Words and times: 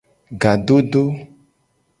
Ga 0.41 0.53
dodo. 0.65 1.05